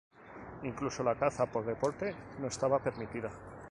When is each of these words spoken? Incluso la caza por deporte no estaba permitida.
Incluso 0.63 1.03
la 1.03 1.13
caza 1.13 1.45
por 1.45 1.63
deporte 1.63 2.15
no 2.39 2.47
estaba 2.47 2.79
permitida. 2.79 3.29